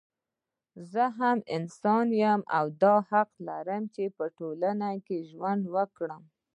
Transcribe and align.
زه 0.91 1.03
هم 1.19 1.37
انسان 1.57 2.07
يم 2.23 2.41
او 2.57 2.65
دا 2.83 2.95
حق 3.09 3.31
لرم 3.47 3.83
چې 3.95 4.03
په 4.17 4.25
ټولنه 4.37 4.89
کې 5.05 5.17
ژوند 5.29 5.61
وکړم 5.75 6.23